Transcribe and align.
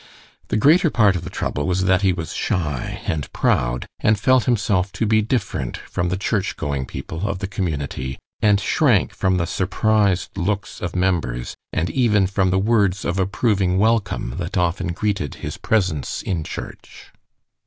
The 0.47 0.57
greater 0.57 0.89
part 0.89 1.15
of 1.15 1.23
the 1.23 1.29
trouble 1.29 1.67
was 1.67 1.83
that 1.83 2.01
he 2.01 2.11
was 2.11 2.33
shy 2.33 3.03
and 3.05 3.31
proud, 3.33 3.85
and 3.99 4.19
felt 4.19 4.45
himself 4.45 4.91
to 4.93 5.05
be 5.05 5.21
different 5.21 5.77
from 5.77 6.09
the 6.09 6.17
church 6.17 6.57
going 6.57 6.87
people 6.87 7.27
of 7.29 7.37
the 7.37 7.45
community, 7.45 8.17
and 8.41 8.59
shrank 8.59 9.13
from 9.13 9.37
the 9.37 9.45
surprised 9.45 10.35
looks 10.39 10.81
of 10.81 10.95
members, 10.95 11.55
and 11.71 11.91
even 11.91 12.25
from 12.25 12.49
the 12.49 12.57
words 12.57 13.05
of 13.05 13.19
approving 13.19 13.77
welcome 13.77 14.37
that 14.39 14.57
often 14.57 14.87
greeted 14.87 15.35
his 15.35 15.57
presence 15.57 16.23
in 16.23 16.43
church. 16.43 17.11